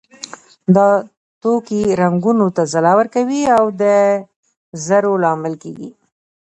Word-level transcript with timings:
دا 0.75 0.87
توکي 1.41 1.81
رنګونو 2.01 2.45
ته 2.55 2.61
ځلا 2.73 2.93
ورکوي 2.99 3.41
او 3.57 3.65
د 3.81 3.83
زرو 4.85 5.13
لامل 5.23 5.53
کیږي. 5.63 5.89